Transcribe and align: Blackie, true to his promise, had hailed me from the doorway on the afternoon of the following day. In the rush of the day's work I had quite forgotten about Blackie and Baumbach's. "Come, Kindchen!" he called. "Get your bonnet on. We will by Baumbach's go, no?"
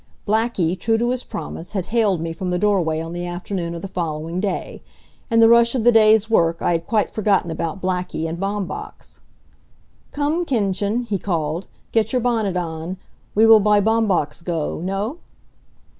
Blackie, 0.27 0.75
true 0.75 0.97
to 0.97 1.11
his 1.11 1.23
promise, 1.23 1.73
had 1.73 1.85
hailed 1.93 2.21
me 2.21 2.33
from 2.33 2.49
the 2.49 2.57
doorway 2.57 2.99
on 2.99 3.13
the 3.13 3.27
afternoon 3.27 3.75
of 3.75 3.83
the 3.83 3.87
following 3.87 4.39
day. 4.39 4.81
In 5.29 5.41
the 5.41 5.47
rush 5.47 5.75
of 5.75 5.83
the 5.83 5.91
day's 5.91 6.27
work 6.27 6.59
I 6.59 6.71
had 6.71 6.87
quite 6.87 7.11
forgotten 7.11 7.51
about 7.51 7.79
Blackie 7.83 8.27
and 8.27 8.39
Baumbach's. 8.39 9.19
"Come, 10.11 10.43
Kindchen!" 10.43 11.03
he 11.03 11.19
called. 11.19 11.67
"Get 11.91 12.13
your 12.13 12.19
bonnet 12.19 12.57
on. 12.57 12.97
We 13.35 13.45
will 13.45 13.59
by 13.59 13.79
Baumbach's 13.79 14.41
go, 14.41 14.79
no?" 14.81 15.19